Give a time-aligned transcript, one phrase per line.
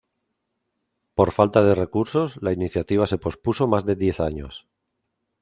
[1.17, 4.65] Por falta de recursos, la iniciativa se pospuso más de diez años.